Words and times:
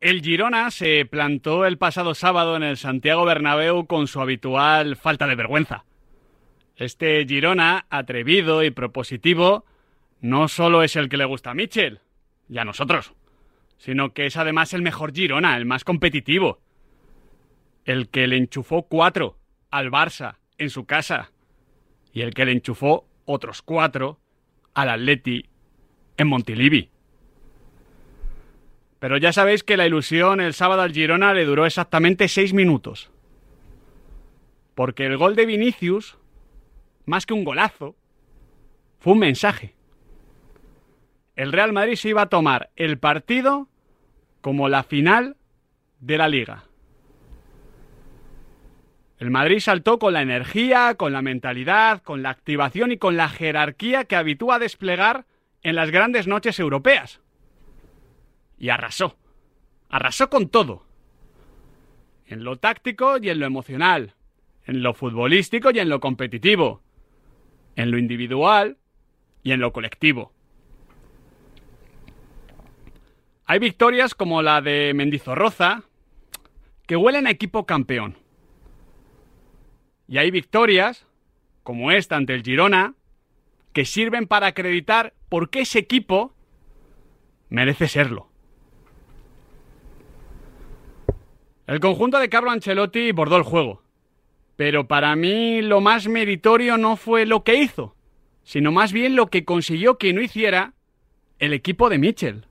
El 0.00 0.22
Girona 0.22 0.70
se 0.70 1.04
plantó 1.06 1.66
el 1.66 1.76
pasado 1.76 2.14
sábado 2.14 2.54
en 2.54 2.62
el 2.62 2.76
Santiago 2.76 3.24
Bernabéu 3.24 3.86
con 3.86 4.06
su 4.06 4.20
habitual 4.20 4.94
falta 4.94 5.26
de 5.26 5.34
vergüenza. 5.34 5.84
Este 6.76 7.26
Girona, 7.26 7.86
atrevido 7.90 8.62
y 8.62 8.70
propositivo, 8.70 9.64
no 10.20 10.46
solo 10.46 10.84
es 10.84 10.94
el 10.94 11.08
que 11.08 11.16
le 11.16 11.24
gusta 11.24 11.50
a 11.50 11.54
Michel 11.54 11.98
y 12.48 12.58
a 12.58 12.64
nosotros, 12.64 13.12
sino 13.76 14.12
que 14.14 14.26
es 14.26 14.36
además 14.36 14.72
el 14.72 14.82
mejor 14.82 15.12
Girona, 15.12 15.56
el 15.56 15.66
más 15.66 15.82
competitivo. 15.82 16.60
El 17.84 18.08
que 18.08 18.28
le 18.28 18.36
enchufó 18.36 18.82
cuatro 18.82 19.36
al 19.72 19.90
Barça 19.90 20.36
en 20.58 20.70
su 20.70 20.86
casa 20.86 21.32
y 22.12 22.20
el 22.20 22.34
que 22.34 22.44
le 22.44 22.52
enchufó 22.52 23.08
otros 23.24 23.62
cuatro 23.62 24.20
al 24.74 24.90
Atleti 24.90 25.48
en 26.16 26.28
Montilivi. 26.28 26.88
Pero 28.98 29.16
ya 29.16 29.32
sabéis 29.32 29.62
que 29.62 29.76
la 29.76 29.86
ilusión 29.86 30.40
el 30.40 30.54
sábado 30.54 30.82
al 30.82 30.92
Girona 30.92 31.32
le 31.32 31.44
duró 31.44 31.66
exactamente 31.66 32.28
seis 32.28 32.52
minutos. 32.52 33.10
Porque 34.74 35.06
el 35.06 35.16
gol 35.16 35.36
de 35.36 35.46
Vinicius, 35.46 36.18
más 37.06 37.24
que 37.24 37.34
un 37.34 37.44
golazo, 37.44 37.94
fue 38.98 39.12
un 39.12 39.20
mensaje. 39.20 39.74
El 41.36 41.52
Real 41.52 41.72
Madrid 41.72 41.94
se 41.94 42.08
iba 42.08 42.22
a 42.22 42.28
tomar 42.28 42.70
el 42.74 42.98
partido 42.98 43.68
como 44.40 44.68
la 44.68 44.82
final 44.82 45.36
de 46.00 46.18
la 46.18 46.28
liga. 46.28 46.64
El 49.18 49.30
Madrid 49.30 49.58
saltó 49.60 49.98
con 49.98 50.12
la 50.12 50.22
energía, 50.22 50.94
con 50.94 51.12
la 51.12 51.22
mentalidad, 51.22 52.02
con 52.02 52.22
la 52.22 52.30
activación 52.30 52.92
y 52.92 52.98
con 52.98 53.16
la 53.16 53.28
jerarquía 53.28 54.04
que 54.04 54.16
habitúa 54.16 54.56
a 54.56 54.60
desplegar 54.60 55.26
en 55.62 55.74
las 55.74 55.90
grandes 55.90 56.28
noches 56.28 56.58
europeas 56.60 57.20
y 58.58 58.70
arrasó. 58.70 59.16
Arrasó 59.88 60.28
con 60.28 60.48
todo. 60.48 60.86
En 62.26 62.44
lo 62.44 62.56
táctico 62.56 63.16
y 63.18 63.30
en 63.30 63.38
lo 63.38 63.46
emocional. 63.46 64.14
En 64.66 64.82
lo 64.82 64.94
futbolístico 64.94 65.70
y 65.72 65.78
en 65.78 65.88
lo 65.88 66.00
competitivo. 66.00 66.82
En 67.76 67.90
lo 67.90 67.98
individual 67.98 68.76
y 69.42 69.52
en 69.52 69.60
lo 69.60 69.72
colectivo. 69.72 70.32
Hay 73.46 73.60
victorias 73.60 74.14
como 74.14 74.42
la 74.42 74.60
de 74.60 74.92
Mendizorroza 74.94 75.84
que 76.86 76.96
huelen 76.96 77.26
a 77.26 77.30
equipo 77.30 77.64
campeón. 77.64 78.16
Y 80.06 80.18
hay 80.18 80.30
victorias, 80.30 81.06
como 81.62 81.90
esta 81.90 82.16
ante 82.16 82.34
el 82.34 82.42
Girona, 82.42 82.94
que 83.72 83.84
sirven 83.84 84.26
para 84.26 84.48
acreditar 84.48 85.14
por 85.28 85.50
qué 85.50 85.60
ese 85.60 85.78
equipo 85.78 86.34
merece 87.48 87.88
serlo. 87.88 88.27
El 91.68 91.80
conjunto 91.80 92.18
de 92.18 92.30
Carlo 92.30 92.50
Ancelotti 92.50 93.12
bordó 93.12 93.36
el 93.36 93.42
juego. 93.42 93.82
Pero 94.56 94.88
para 94.88 95.14
mí 95.16 95.60
lo 95.60 95.82
más 95.82 96.08
meritorio 96.08 96.78
no 96.78 96.96
fue 96.96 97.26
lo 97.26 97.44
que 97.44 97.56
hizo, 97.56 97.94
sino 98.42 98.72
más 98.72 98.90
bien 98.90 99.14
lo 99.14 99.26
que 99.26 99.44
consiguió 99.44 99.98
que 99.98 100.14
no 100.14 100.22
hiciera 100.22 100.72
el 101.38 101.52
equipo 101.52 101.90
de 101.90 101.98
Mitchell. 101.98 102.46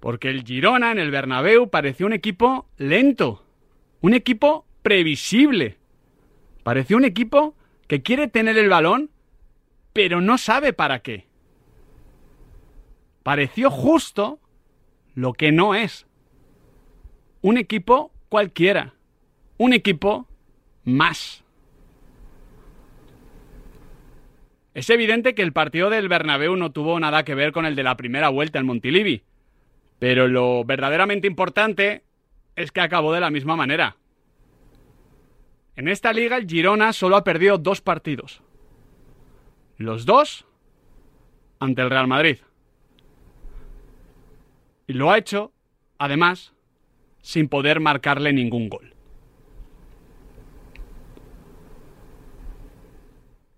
Porque 0.00 0.30
el 0.30 0.42
Girona 0.42 0.90
en 0.90 0.98
el 0.98 1.10
Bernabéu 1.10 1.68
pareció 1.68 2.06
un 2.06 2.14
equipo 2.14 2.66
lento, 2.78 3.44
un 4.00 4.14
equipo 4.14 4.64
previsible. 4.80 5.76
Pareció 6.62 6.96
un 6.96 7.04
equipo 7.04 7.54
que 7.88 8.02
quiere 8.02 8.26
tener 8.26 8.56
el 8.56 8.70
balón, 8.70 9.10
pero 9.92 10.22
no 10.22 10.38
sabe 10.38 10.72
para 10.72 11.00
qué. 11.00 11.26
Pareció 13.22 13.70
justo 13.70 14.40
lo 15.14 15.34
que 15.34 15.52
no 15.52 15.74
es 15.74 16.06
un 17.42 17.58
equipo 17.58 18.12
cualquiera, 18.28 18.94
un 19.58 19.72
equipo 19.72 20.26
más. 20.84 21.44
Es 24.74 24.88
evidente 24.88 25.34
que 25.34 25.42
el 25.42 25.52
partido 25.52 25.90
del 25.90 26.08
Bernabéu 26.08 26.56
no 26.56 26.72
tuvo 26.72 26.98
nada 26.98 27.24
que 27.24 27.34
ver 27.34 27.52
con 27.52 27.66
el 27.66 27.76
de 27.76 27.82
la 27.82 27.96
primera 27.96 28.30
vuelta 28.30 28.58
en 28.58 28.66
Montilivi, 28.66 29.22
pero 29.98 30.28
lo 30.28 30.64
verdaderamente 30.64 31.26
importante 31.26 32.04
es 32.56 32.72
que 32.72 32.80
acabó 32.80 33.12
de 33.12 33.20
la 33.20 33.30
misma 33.30 33.56
manera. 33.56 33.96
En 35.76 35.88
esta 35.88 36.12
liga 36.12 36.36
el 36.36 36.48
Girona 36.48 36.92
solo 36.92 37.16
ha 37.16 37.24
perdido 37.24 37.58
dos 37.58 37.80
partidos. 37.80 38.42
Los 39.76 40.06
dos 40.06 40.46
ante 41.58 41.82
el 41.82 41.90
Real 41.90 42.06
Madrid. 42.06 42.38
Y 44.86 44.94
lo 44.94 45.10
ha 45.10 45.18
hecho, 45.18 45.52
además, 45.98 46.52
sin 47.22 47.48
poder 47.48 47.80
marcarle 47.80 48.32
ningún 48.32 48.68
gol. 48.68 48.94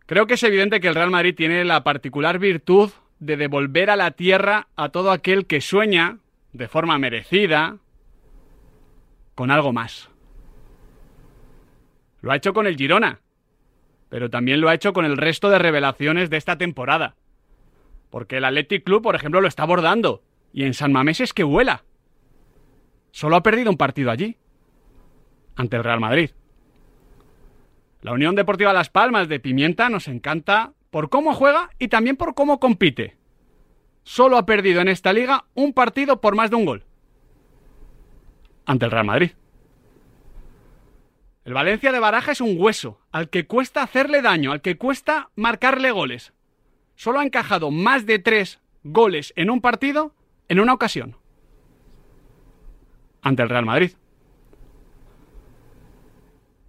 Creo 0.06 0.26
que 0.26 0.34
es 0.34 0.42
evidente 0.42 0.80
que 0.80 0.88
el 0.88 0.94
Real 0.94 1.10
Madrid 1.10 1.34
tiene 1.34 1.64
la 1.64 1.82
particular 1.82 2.38
virtud 2.38 2.91
de 3.20 3.36
devolver 3.38 3.88
a 3.88 3.97
la 3.97 4.10
tierra 4.10 4.69
a 4.76 4.91
todo 4.91 5.10
aquel 5.10 5.47
que 5.47 5.62
sueña, 5.62 6.19
de 6.53 6.69
forma 6.69 6.98
merecida, 6.98 7.78
con 9.34 9.50
algo 9.50 9.72
más. 9.72 10.10
Lo 12.20 12.32
ha 12.32 12.36
hecho 12.36 12.53
con 12.53 12.66
el 12.66 12.76
Girona, 12.76 13.20
pero 14.10 14.28
también 14.30 14.60
lo 14.60 14.69
ha 14.69 14.74
hecho 14.74 14.92
con 14.92 15.06
el 15.06 15.16
resto 15.16 15.48
de 15.48 15.58
revelaciones 15.58 16.28
de 16.28 16.36
esta 16.36 16.58
temporada. 16.58 17.16
Porque 18.10 18.36
el 18.36 18.44
Athletic 18.44 18.84
Club, 18.84 19.03
por 19.03 19.14
ejemplo, 19.14 19.41
lo 19.41 19.48
está 19.48 19.62
abordando, 19.62 20.22
y 20.53 20.64
en 20.64 20.74
San 20.74 20.92
Mamés 20.92 21.20
es 21.20 21.32
que 21.32 21.44
vuela. 21.44 21.84
Solo 23.14 23.36
ha 23.36 23.44
perdido 23.44 23.70
un 23.70 23.76
partido 23.76 24.10
allí, 24.10 24.36
ante 25.54 25.76
el 25.76 25.84
Real 25.84 26.00
Madrid. 26.00 26.30
La 28.02 28.12
Unión 28.12 28.34
Deportiva 28.34 28.72
Las 28.72 28.91
Palmas 28.91 29.28
de 29.28 29.38
Pimienta 29.38 29.88
nos 29.88 30.08
encanta 30.08 30.72
por 30.91 31.10
cómo 31.10 31.32
juega 31.32 31.70
y 31.78 31.86
también 31.86 32.16
por 32.16 32.34
cómo 32.34 32.58
compite. 32.58 33.16
Solo 34.03 34.36
ha 34.36 34.47
perdido 34.47 34.80
en 34.80 34.88
esta 34.88 35.12
liga 35.12 35.44
un 35.54 35.72
partido 35.72 36.20
por 36.20 36.34
más 36.34 36.50
de 36.50 36.56
un 36.56 36.64
gol. 36.64 36.84
Ante 38.66 38.86
el 38.86 38.91
Real 38.91 39.06
Madrid. 39.06 39.30
El 41.44 41.54
Valencia 41.54 41.92
de 41.92 42.00
Baraja 42.00 42.32
es 42.32 42.41
un 42.41 42.56
hueso, 42.60 43.00
al 43.12 43.30
que 43.30 43.47
cuesta 43.47 43.84
hacerle 43.84 44.22
daño, 44.22 44.50
al 44.50 44.60
que 44.60 44.76
cuesta 44.76 45.30
marcarle 45.36 45.92
goles. 45.92 46.32
Solo 46.97 47.20
ha 47.20 47.24
encajado 47.24 47.70
más 47.70 48.06
de 48.06 48.19
tres 48.19 48.60
goles 48.82 49.32
en 49.36 49.50
un 49.50 49.60
partido 49.60 50.16
en 50.48 50.58
una 50.58 50.74
ocasión 50.74 51.16
ante 53.24 53.42
el 53.42 53.48
Real 53.48 53.64
Madrid. 53.64 53.92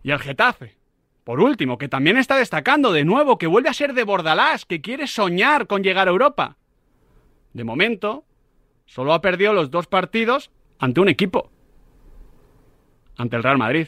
Y 0.02 0.12
el 0.12 0.20
Getafe, 0.20 0.78
por 1.24 1.40
último, 1.40 1.78
que 1.78 1.90
también 1.90 2.18
está 2.18 2.38
destacando 2.38 2.92
de 2.92 3.04
nuevo, 3.04 3.38
que 3.38 3.48
vuelve 3.48 3.70
a 3.70 3.74
ser 3.74 3.94
de 3.94 4.04
Bordalás, 4.04 4.66
que 4.66 4.82
quiere 4.82 5.06
soñar 5.06 5.68
con 5.68 5.84
llegar 5.84 6.08
a 6.08 6.12
Europa. 6.12 6.58
De 7.54 7.64
momento, 7.64 8.26
solo 8.86 9.14
ha 9.14 9.22
perdido 9.22 9.54
los 9.54 9.70
dos 9.70 9.88
partidos 9.88 10.50
ante 10.80 11.02
un 11.02 11.10
equipo, 11.10 11.52
ante 13.18 13.36
el 13.36 13.44
Real 13.44 13.58
Madrid. 13.58 13.88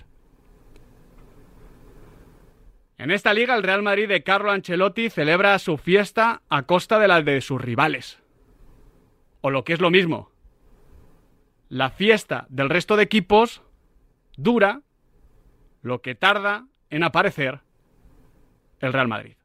En 2.97 3.11
esta 3.11 3.33
liga, 3.33 3.55
el 3.55 3.63
Real 3.63 3.83
Madrid 3.83 4.09
de 4.09 4.23
Carlo 4.23 4.51
Ancelotti 4.51 5.09
celebra 5.09 5.57
su 5.59 5.77
fiesta 5.77 6.41
a 6.49 6.63
costa 6.63 6.99
de 6.99 7.07
la 7.07 7.21
de 7.21 7.39
sus 7.41 7.61
rivales. 7.61 8.19
O 9.41 9.51
lo 9.51 9.63
que 9.63 9.73
es 9.73 9.79
lo 9.79 9.91
mismo, 9.91 10.31
la 11.69 11.89
fiesta 11.89 12.45
del 12.49 12.69
resto 12.69 12.95
de 12.95 13.03
equipos 13.03 13.61
dura 14.35 14.81
lo 15.81 16.01
que 16.01 16.15
tarda 16.15 16.67
en 16.89 17.03
aparecer 17.03 17.61
el 18.79 18.93
Real 18.93 19.07
Madrid. 19.07 19.36